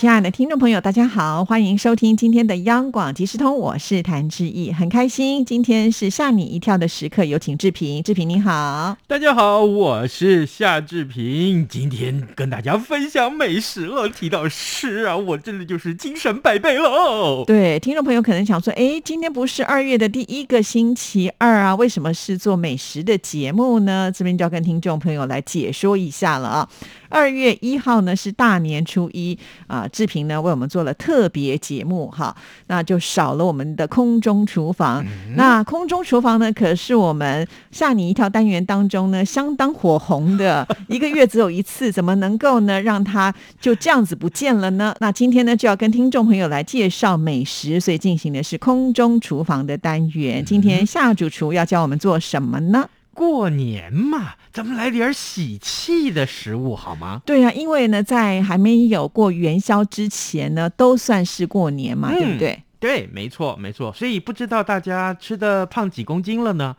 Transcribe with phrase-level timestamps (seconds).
[0.00, 14.08] 亲爱的听众朋友，大家好，欢迎收听今天的央广即时通，我是谭志毅，很开心，今天是吓你一跳的时刻，有请志平，志平你好，大家好，我是夏志平，今天跟大家分享美食了。
[14.08, 17.44] 提到吃啊，我真的就是精神百倍喽。
[17.44, 24.10] 对，听众朋友可能想说，哎，今天不是二月的第一个星期二啊，为什么是做美食的节目呢？
[24.10, 26.68] 这边就要跟听众朋友来解说一下了啊。
[27.10, 32.34] 二月一号呢是大年初一啊，志平呢为我们做了特别节目哈，
[32.68, 35.04] 那就少了我们的空中厨房。
[35.34, 44.94] 那空中厨房呢，可是我们吓你一跳单元当中呢相当火红的，一个月只有一次，怎么能够呢让它就这样子不见了呢？
[45.00, 50.44] 那今天呢就要跟听众朋友来介绍美食，所以进行的是空中厨房的单元。
[50.44, 52.88] 今天夏主厨要教我们做什么呢？
[53.12, 57.22] 过年嘛，咱们来点喜气的食物好吗？
[57.24, 62.62] 对呀，因为呢，在还没有过元宵之前呢，都算是过年嘛，对不对？
[62.80, 63.92] 对，没错，没错。
[63.92, 66.74] 所以不知道大家吃的胖几公斤了呢？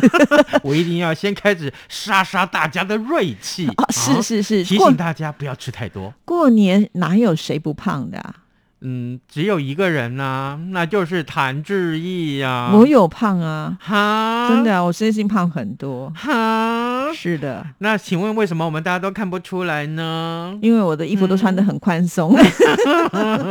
[0.64, 3.68] 我一定要先开始杀杀大家的锐气。
[3.90, 6.12] 是是是，提醒大家不要吃太多。
[6.24, 8.34] 过年哪有谁不胖的？
[8.82, 12.70] 嗯，只有一个人呐，那就是谭志毅呀。
[12.74, 17.66] 我有胖啊，哈，真的，我身心胖很多，哈，是的。
[17.78, 20.58] 那请问为什么我们大家都看不出来呢？
[20.62, 22.36] 因为我的衣服都穿的很宽松，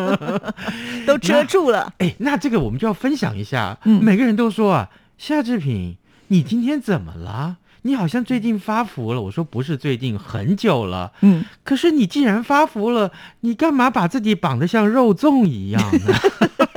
[1.05, 1.93] 都遮住了。
[1.99, 3.77] 哎，那这个我们就要分享一下。
[3.85, 7.57] 嗯，每个人都说啊，夏志平，你今天怎么了？
[7.83, 11.11] 你好像最近发福了，我说不是最近，很久了。
[11.21, 13.11] 嗯，可是你既然发福了，
[13.41, 16.13] 你干嘛把自己绑得像肉粽一样呢？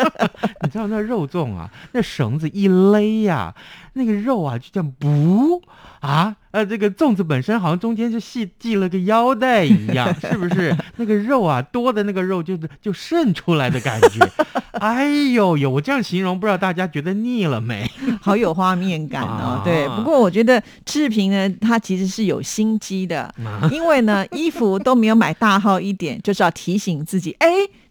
[0.60, 3.54] 你知道那肉粽啊，那绳子一勒呀，
[3.94, 5.62] 那个肉啊就这样不
[6.00, 6.36] 啊。
[6.50, 10.74] 呃，这个粽子本身好像中间就系系了个腰带一样，是不是？
[10.96, 14.26] 那个肉啊，多的那个肉就是就渗出来的感觉。
[14.72, 17.90] 哎呦呦，我这样形容，不知道大家觉得腻了没？
[18.22, 19.60] 好有画面感哦。
[19.64, 23.32] 对，不过我觉得志平呢，他其实是有心机的，
[23.70, 27.48] 因为呢，衣服都没有买大号一点，就是要提醒自己，哎，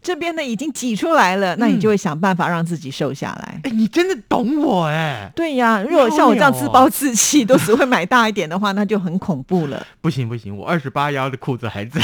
[0.07, 3.59] 这边呢已经挤出来了，那你就会想办法让自己瘦下来。
[3.65, 5.29] 哎，你真的懂我哎。
[5.35, 8.47] 对呀，如果像我这样自暴自弃，都只会买大一点。
[8.47, 9.85] 的话，那就很恐怖了。
[9.99, 11.99] 不行不行，我二十八腰的裤子还在，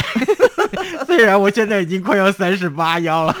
[1.06, 3.34] 虽然我现在已经快要三十八腰了。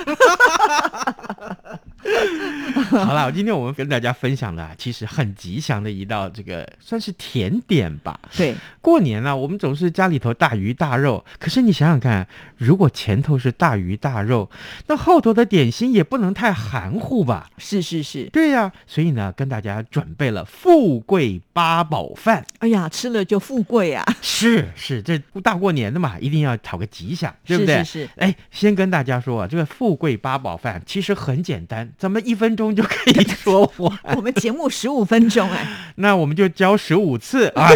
[3.02, 8.20] 好了，今天我们跟大家分享的其实很吉祥的一道，这个算是甜点吧。
[8.36, 11.24] 对，过年呢，我们总是家里头大鱼大肉。
[11.38, 14.48] 可是你想想看，如果前头是大鱼大肉，
[14.86, 17.50] 那后头的点心也不能太含糊吧？
[17.58, 18.70] 是是是，对呀。
[18.86, 22.44] 所以呢，跟大家准备了富贵八宝饭。
[22.58, 24.04] 哎呀，吃了就富贵啊！
[24.22, 27.82] 是是，这大过年的嘛，一定要讨个吉祥，对不对？
[27.82, 28.10] 是是。
[28.16, 31.90] 哎，先跟大家说啊，这个富贵八宝饭其实很简单。
[31.98, 33.98] 咱们一分钟就可以说完。
[34.16, 37.68] 我们节目十五分钟哎， 那我们就教十五次啊，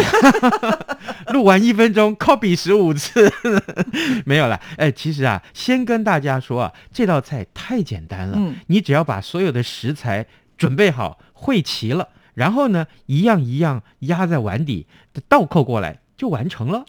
[1.33, 3.31] 录完一分钟，copy 十五次，
[4.25, 4.59] 没有了。
[4.77, 10.25] 哎，其实啊，先跟大家说啊，这道菜太简单了，嗯，你只要把所有的食材
[10.57, 14.87] 准备好，汇齐了，然后呢，一样一样压在碗底，
[15.27, 16.85] 倒扣过来就完成了。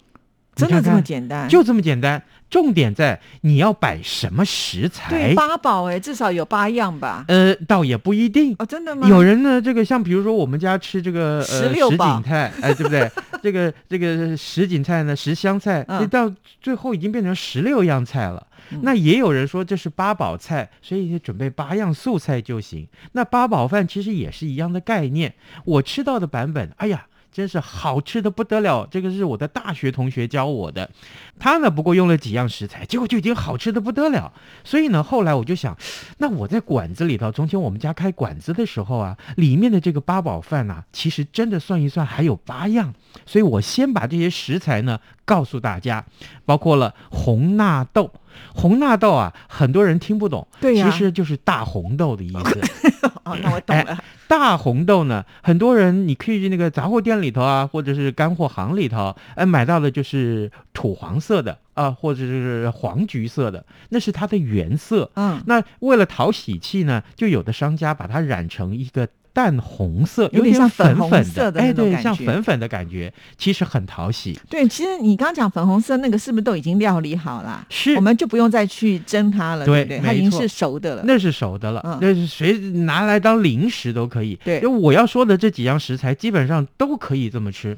[0.55, 1.49] 真的这么简单？
[1.49, 2.22] 就这么简单。
[2.50, 5.09] 重点在你要摆什么食材？
[5.09, 7.25] 对，八宝哎，至少有八样吧？
[7.28, 9.06] 呃，倒也不一定哦，真的吗？
[9.09, 13.09] 有人呢，这个像比如说我们家吃这个呃什锦菜，哎，对不对？
[13.41, 16.28] 这个这个什锦菜呢，十香菜，到
[16.61, 18.44] 最后已经变成十六样菜了。
[18.82, 22.88] 那也有人说这是八宝菜，所以准备八样素菜就行。
[23.12, 25.32] 那八宝饭其实也是一样的概念。
[25.65, 27.06] 我吃到的版本，哎呀。
[27.32, 30.90] 真是好吃的不得了，这个是我的大学同学教我的，
[31.38, 34.32] 他呢不过用了几样食材，结果就已经好吃的不得了。
[34.64, 35.76] 所以呢，后来我就想，
[36.19, 42.93] 那我在馆子里头，从前我们家开馆子的时候啊，里面的这个八宝饭呐，其实真的算一算还有八样，
[43.26, 46.05] 所以我先把这些食材呢告诉大家，
[46.44, 48.10] 包括了红纳豆。
[48.55, 52.60] 红纳豆啊，很多人听不懂，对其实就是大红豆的意思。
[53.25, 53.99] 哦，那我懂了。
[54.31, 65.11] 大红豆呢，很多人你可以去那个杂货店里头啊，或者是干货行里头，哎，买到的就是土黄色的啊，或者是黄橘色的，那是它的原色。
[65.17, 74.38] 嗯，那为了讨喜气呢，就有的商家把它染成一个淡红色，有点像粉粉色的，哎，对，像粉粉的感觉，其实很讨喜。
[74.49, 77.65] 对，其实你刚刚讲粉红色那个，是不是都已经料理好了？
[77.69, 80.00] 是，我们就不用再去蒸它了，对不对？
[80.00, 84.38] 它已经是熟的了，那是熟的了，那是谁拿来当零食都可以。
[84.44, 87.77] 对，就我要说的这几样食材，基本上都可以这么吃。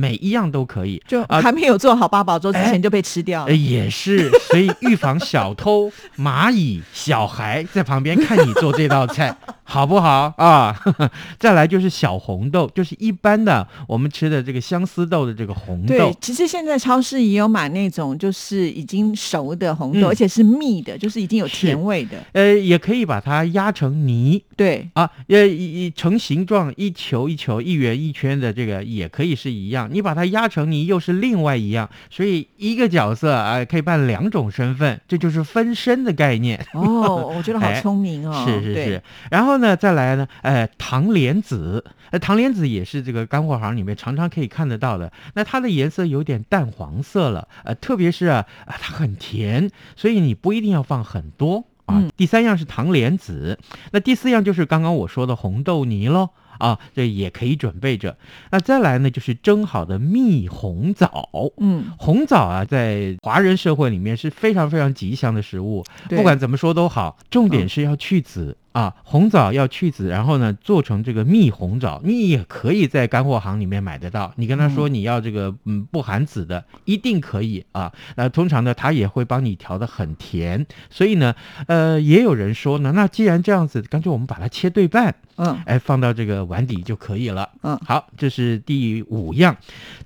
[0.00, 3.54] 每一样都可以，就还没有做好八宝粥之前就被吃掉了。
[3.54, 10.74] 也是，所以预防小偷、蚂蚁、小孩在旁边看你做这道菜， 好不好啊？
[11.38, 15.94] 再来就是小红豆，就是一般的我们吃的这个相思豆的这个红豆。
[15.94, 22.16] 对，其实现在超市也有买那种就是已经熟的红豆，而且是蜜的，就是已经有甜味的。
[22.32, 24.42] 呃，也可以把它压成泥。
[24.56, 29.89] 对啊，呃，一成形状，一球一球、一圆一圈的这个也可以是一样。
[29.90, 31.88] 你把它压成泥，又是另外一样。
[32.10, 36.64] 所以一个角色啊，可以扮两种身份，这就是分身的概念。
[36.72, 38.44] 哦，我觉得好聪明哦。
[38.46, 39.02] 是是是。
[39.30, 45.12] 然后呢，再来呢，呃，糖莲子，呃，糖莲子也是这个干货行里面常常可以看得到的。
[45.34, 51.64] 那它的颜色有点淡黄色了，呃，特别是啊，它很甜，所以你不一定要放很多。
[51.86, 53.58] 啊，第三样是糖莲子，
[53.90, 56.30] 那第四样就是刚刚我说的红豆泥喽。
[56.60, 58.16] 啊，这也可以准备着。
[58.52, 61.28] 那再来呢，就是蒸好的蜜红枣。
[61.56, 65.84] 嗯，红枣啊，在华人社会里面是非常非常吉祥的食物。
[66.08, 68.56] 不管怎么说都好，重点是要去籽。
[68.72, 74.32] 啊，红枣要去籽，然后呢做成这个蜜红枣，你也可以在干货行里面买得到。
[74.36, 77.92] 你跟他说你要这个嗯不含籽的，一定可以啊。
[78.14, 80.64] 那通常呢，他也会帮你调的很甜。
[80.88, 81.34] 所以呢，
[81.66, 87.48] 呃，也有人说呢，那既然这样子，干脆我们把它切对半，嗯，哎，放到这个碗底就可以了。
[87.62, 89.56] 嗯，好，这是第五样。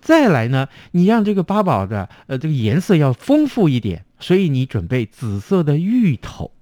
[0.00, 6.52] 再来呢，你让这个八宝的呃这个颜色要丰富一点，所以你准备紫色的芋头。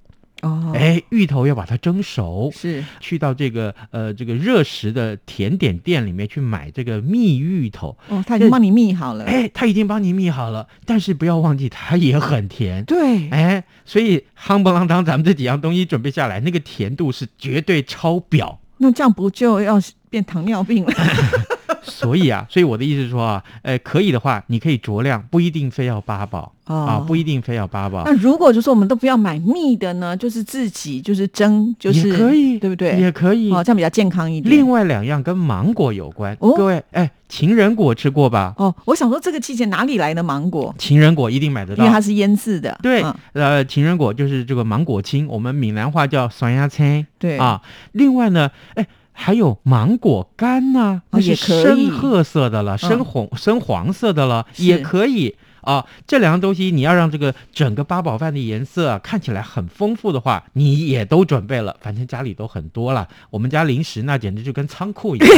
[0.40, 7.96] 哦，哎，芋头要把它蒸熟，是去到这个呃这个热食的甜点店里面去买这个蜜芋头。
[8.08, 9.24] 哦，他已经帮你蜜好了。
[9.24, 12.84] 哎，他已经帮你蜜好了，但是不要忘记它也很甜。
[12.86, 18.58] 对，哎，所以夯不啷当，咱们这几样东西准备下来，那个甜度是绝对超标。
[18.82, 19.80] 那这样不就要
[20.10, 20.92] 变糖尿病了？
[21.86, 28.02] 所以啊，所以我的意思是说啊，呃，可以的话，你可以酌量，不一定非要八宝啊，不一定非要八宝。
[28.06, 32.98] 那如果就说我们都不要买蜜的呢，就是自己就是蒸，就是可以，对不对？
[32.98, 34.54] 也可以，哦，这样比较健康一点。
[34.54, 38.54] 另外两样跟芒果有关，各位，哎，情人果吃过吧？
[38.58, 40.74] 哦，我想说这个季节哪里来的芒果？
[40.78, 42.78] 情人果一定买得到，因为它是腌制的。
[42.82, 47.04] 对，呃，情人果就是这个芒果青，我们闽南话叫酸芽青。
[47.18, 47.60] 对啊，
[47.92, 48.86] 另外呢，哎。
[49.12, 55.86] 还有芒果干呢，那是深褐色的了，深红、深黄色的了，也可以啊。
[56.06, 61.76] 这两样东西，你要让这个整个八宝饭的颜色看起来很丰富的话，你也都准备了。
[61.80, 65.28] 反正家里都很多了，我们家零食那简直就跟仓库一样。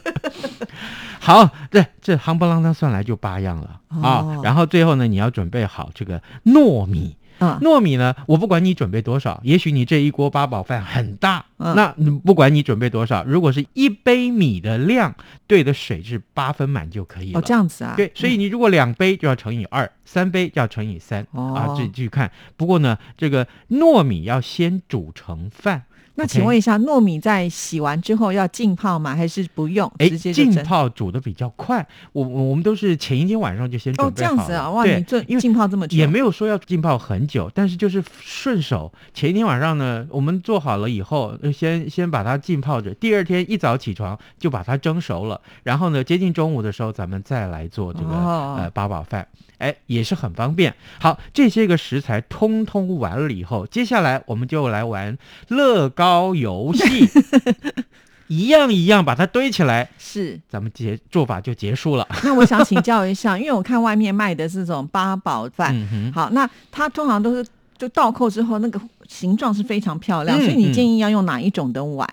[1.18, 4.40] 好，这这夯不啷当算来就八样了啊。
[4.42, 7.16] 然后最后呢，你要准备好这个糯米。
[7.60, 8.14] 糯米呢？
[8.26, 11.94] 我不管你准备多少，也许你这一锅八宝饭很大，那
[12.24, 15.14] 不管你准备多少，如果是一杯米的量，
[15.46, 17.38] 兑的水是八分满就可以了。
[17.38, 17.94] 哦，这样子啊？
[17.96, 22.30] 对，所以你如果两杯就要乘以二，三杯就要乘以三啊，自己去看。
[22.56, 25.84] 不过呢，这个糯米要先煮成饭。
[26.14, 29.14] 那请问一下，糯米在洗完之后要浸泡吗？
[29.14, 29.90] 还是不用？
[29.98, 31.86] 哎，浸泡煮的比较快。
[32.12, 34.08] 我我们都是前一天晚上就先准备好。
[34.08, 38.92] 哦，这样子啊，哇，你这浸泡这么久，也没有说要浸泡很久，但是就是顺手。
[39.14, 42.92] 前一天晚上呢，我们做好了以后，先先把它浸泡着。
[42.94, 49.26] 第二天一早起床就把它蒸熟了，然后呢，接近中午的时候，咱们再来做这个呃八宝饭。
[49.62, 50.74] 哎，也是很方便。
[51.00, 55.16] 好，这些个食材通通完了以后，接下来我们就来玩
[55.48, 57.08] 乐高游戏，
[58.26, 62.06] 一样一样把它堆起来，是，咱们结做法就结束了。
[62.24, 65.72] 那我想请教一下， 因为我看外面卖的这种八宝饭，
[66.12, 67.46] 好，那它通常都是
[67.78, 72.08] 就倒扣之后那个形状是非常漂亮，所以你建议要用哪一种的碗？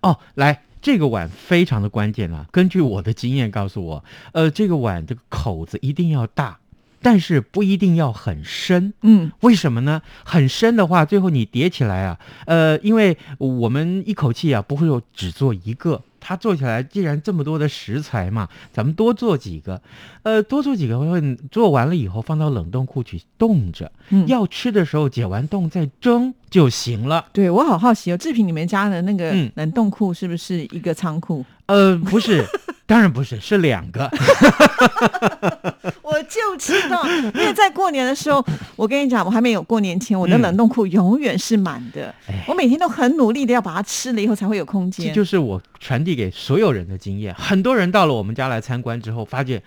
[0.00, 0.62] 哦，来。
[0.84, 2.44] 这个碗非常的关键啊！
[2.52, 6.58] 根据我的经验告诉我，呃，这个碗这个口子一定要大。
[7.04, 10.00] 但是不一定要很深，嗯，为什么呢？
[10.24, 19.82] 很深的话，最后你叠起来啊，呃，因为我们一口气啊不会有只做一个，它做起来既然这么多的食材嘛，咱们多做几个，
[20.22, 23.92] 呃，多做几个，会做完了以后放到冷冻库去冻着，
[24.26, 27.26] 要吃的时候解完冻再蒸就行了。
[27.34, 31.44] 对我好好奇哦，制品里面加的那个冷冻库是不是一个仓库？
[31.66, 32.46] 呃，不是。
[32.86, 34.10] 当然不是，是两个。
[36.24, 38.44] 我就知道，因为在过年的时候，
[38.76, 42.14] 我跟你讲，我还没有过年前，我的冷冻库永远是满的。
[42.46, 45.06] 我每天都很努力的要把它吃了以后才会有空间。
[45.08, 47.34] 这就是我传递给所有人的经验。
[47.34, 49.62] 很多人到了我们家来参观之后，发现，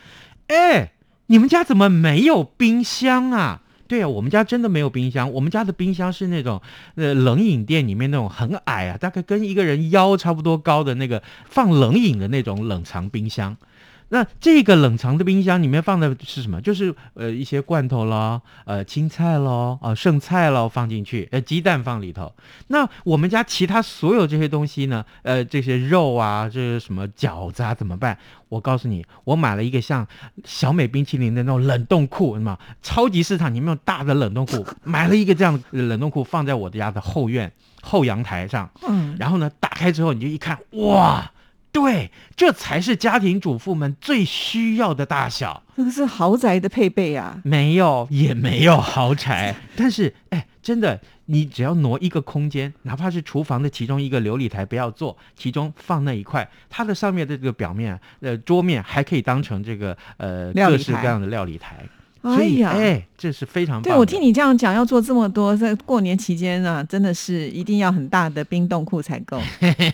[0.47, 0.93] 哎，
[1.27, 3.61] 你们家怎么没有冰箱啊？
[3.87, 5.31] 对啊，我们家真的没有冰箱。
[5.31, 6.61] 我们家的冰箱是那种
[6.95, 13.55] 呃冷饮店里面那种很矮啊，大概跟一个人腰差不多高的那个放冷饮的那种冷藏冰箱。
[14.09, 16.61] 那这个冷藏的冰箱里面放的是什么？
[16.61, 22.33] 就是呃一些罐头咯，呃青菜咯，啊剩菜咯放进去，呃鸡蛋放里头。
[22.67, 25.03] 那我们家其他所有这些东西呢？
[25.23, 27.73] 呃这些肉啊，这是什么饺子啊？
[27.75, 28.17] 怎么办？
[28.49, 30.07] 我告诉你，我买了一个像
[30.45, 38.69] 小美冰淇淋的那种冷冻库，什么超级市场里面有大的冷冻库， 买了一个这样冷冻库放在我的家的后院后阳台上。
[38.87, 41.29] 嗯，然后呢，打开之后你就一看，哇！
[41.71, 45.63] 对，这才是家庭主妇们最需要的大小。
[45.75, 47.39] 这个是豪宅的配备啊？
[47.43, 49.55] 没有，也没有豪宅。
[49.75, 61.77] 但是，哎，真的，你只要挪一个空间，哪怕是厨房的其中一个琉璃台，不要做，其中放那一块，它的上面的这个表面，呃，桌面还可以当成这个呃各式各样的料理台。
[62.35, 69.41] 所以，哎，这是非常对我听你这样讲，要做这么多，在过年期间呢，真的是一定要很大的冰冻库才够。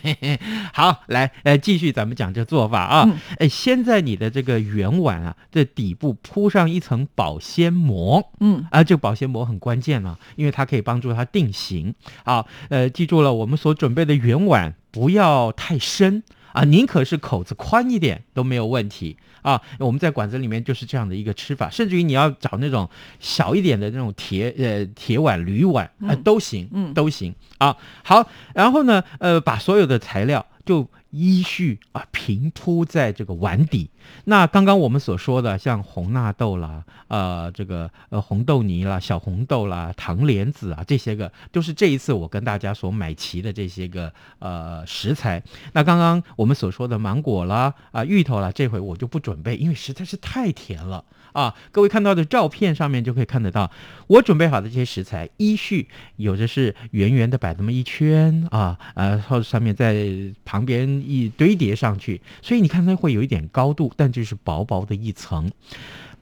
[0.72, 3.20] 好，来，呃继续咱们讲这做法啊。
[3.38, 8.30] 哎，先在你的这个圆碗啊这底部铺上一层保鲜膜。
[8.40, 11.94] 嗯，啊，这个保鲜膜很关键啊，因为它可以帮助它定型。
[12.24, 16.22] 好，呃，记住了，我们所准备的圆碗不要太深
[16.54, 19.18] 啊，宁可是口子宽一点都没有问题。
[19.42, 22.88] 啊，我们在馆子里面就是这样的一个吃法，甚至于你要找那种
[23.20, 27.76] 小一点的那种铁呃铁碗、铝碗啊都行，嗯，都行啊。
[28.02, 30.88] 好，然后呢，呃，把所有的材料就。
[31.14, 33.88] 依序啊平铺在这个碗底。
[34.24, 45.42] 那刚刚我们所说的，像红纳豆啦，呃，这个呃红豆泥啦、小红豆啦、糖莲子啊，这些个都是这一次我跟大家所买齐的这些个呃食材。
[45.72, 51.04] 那刚刚我们所说的芒果啦、啊芋头啦，这回我就不准备，因为实在是太甜了。
[51.32, 53.68] 啊，各位看到的照片上面就可以看得到，
[54.06, 60.06] 我准备好的这些食材依序有的是圆圆的摆那么一圈啊，呃，或者上面在
[60.44, 65.50] 旁边一堆叠上去，所以你看它会有一点高度，但就是薄薄的一层。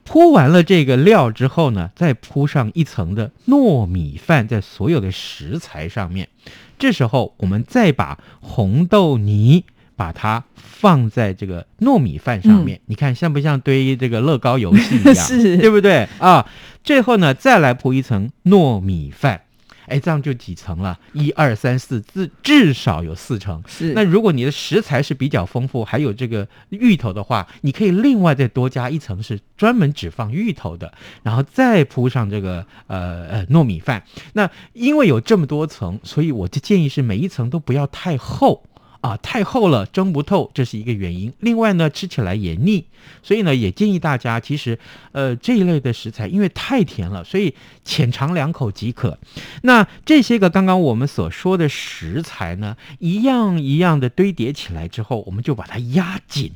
[0.03, 6.27] 铺完了这个料之后呢，再铺上一层的糯米饭在所有的食材上面，
[6.77, 9.63] 这时候我们再把红豆泥。
[9.95, 15.13] 把它放在这个糯米饭上面，你看像不像堆这个乐高游戏一样？
[15.15, 16.43] 是，对不对啊？
[16.83, 19.41] 最后呢，再来铺一层糯米饭，
[19.87, 20.97] 哎，这样就几层了？
[21.13, 23.61] 一二三四，至至少有四层。
[23.67, 23.93] 是。
[23.93, 34.03] 那如果你的食材是比较丰富，还有这个芋头的话，你可以另外再多加一层，是专门只放芋头的，然后再铺上这个呃呃糯米饭。
[34.33, 38.63] 那因为有这么多层，所以我就建议是每一层都不要太厚。
[39.03, 41.33] 啊，太厚了，蒸不透，这是一个原因。
[41.41, 42.85] 另外呢，吃起来也腻，
[43.21, 44.79] 所以呢，也建议大家，其实，
[45.11, 49.19] 呃，这一类的食材，因为太甜了，所以浅尝两口即可。
[49.63, 56.53] 那这些个刚刚我们所说的食材呢，一样一样的堆叠起来之后，我们就把它压紧。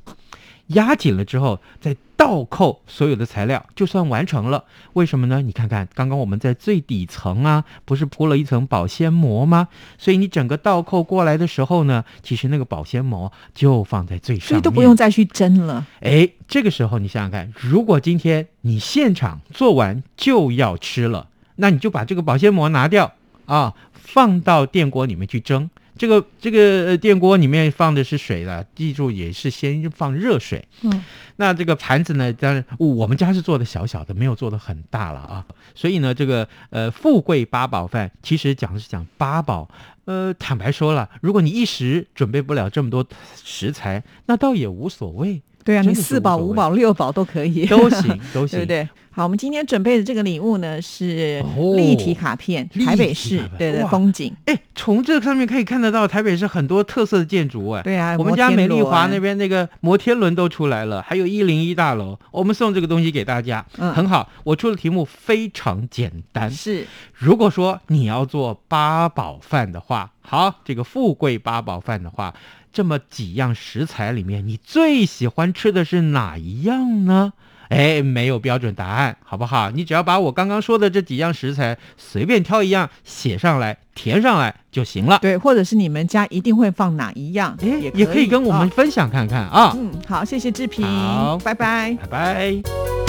[0.68, 4.66] 压紧了之后，再倒扣所有的材料，就算完成了。
[4.94, 5.42] 为什么呢？
[5.42, 9.68] 你看看，刚刚我们在最底层啊，不是铺了一层保鲜膜吗？
[9.98, 15.86] 所以你整个倒扣过来的时候呢，其实那个保鲜膜就放在最上面，所以都不用再去蒸了。
[16.02, 23.14] 哎，这个时候你想想看，如果今天你现场做完就要吃了，那你就把这个保鲜膜拿掉
[23.46, 25.70] 啊，放到电锅里面去蒸。
[25.98, 30.66] 这个这个电锅里面放的是水了，记住也是先放热水。
[30.84, 31.04] 嗯，
[31.38, 35.46] 那这个盘子呢，当然我们家是做的小小的，没有做的很大了啊。
[35.76, 39.70] 所以呢，这个呃富贵八宝饭其实讲的是讲八宝。
[40.06, 43.06] 呃，坦白说了，如果你一时准备不了这么多
[43.44, 45.42] 食材，那倒也无所谓。
[45.68, 48.88] 对啊，你四宝、五宝、六宝都可以， 都行，都 行，对不对？
[49.12, 51.44] 好，我们今天准备的这个礼物呢是
[51.76, 54.34] 立体卡片，台北市对的风景。
[54.46, 57.82] 哎，从这上面可以看得到台北市很多特色的建筑哎。
[57.82, 62.18] 对啊，我们家美丽华那边那个摩天轮都出来了，还有一零一大楼。
[62.32, 64.30] 我们送这个东西给大家，嗯，很好。
[64.46, 72.34] 我出的题目非常简单，是如果说你要做八宝饭的话，好，这个富贵八宝饭的话。
[72.78, 77.34] 这么几样食材里面，你最喜欢吃的是哪一样呢？
[77.70, 79.72] 哎，没有标准答案，好不好？
[79.72, 85.18] 你只要把我刚刚说的这几样食材随便挑一样写上来，填上来就行了。
[85.24, 89.74] 对，或者是你们家一定会放哪一样，也也可以跟我们分享看看啊。
[89.76, 93.07] 嗯，好，谢谢志平，好，拜拜，拜拜。